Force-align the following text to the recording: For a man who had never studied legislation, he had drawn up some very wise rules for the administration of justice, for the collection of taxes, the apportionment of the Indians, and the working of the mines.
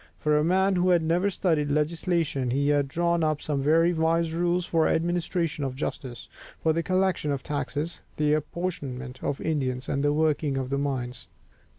For 0.17 0.35
a 0.35 0.43
man 0.43 0.77
who 0.77 0.89
had 0.89 1.03
never 1.03 1.29
studied 1.29 1.69
legislation, 1.69 2.49
he 2.49 2.69
had 2.69 2.87
drawn 2.87 3.23
up 3.23 3.39
some 3.39 3.61
very 3.61 3.93
wise 3.93 4.33
rules 4.33 4.65
for 4.65 4.89
the 4.89 4.95
administration 4.95 5.63
of 5.63 5.75
justice, 5.75 6.27
for 6.59 6.73
the 6.73 6.81
collection 6.81 7.31
of 7.31 7.43
taxes, 7.43 8.01
the 8.17 8.33
apportionment 8.33 9.19
of 9.23 9.37
the 9.37 9.43
Indians, 9.45 9.87
and 9.87 10.03
the 10.03 10.11
working 10.11 10.57
of 10.57 10.71
the 10.71 10.79
mines. 10.79 11.27